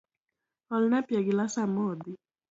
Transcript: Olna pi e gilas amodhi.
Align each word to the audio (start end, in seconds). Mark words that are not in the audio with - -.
Olna 0.75 0.99
pi 1.05 1.13
e 1.19 1.21
gilas 1.27 1.55
amodhi. 1.63 2.11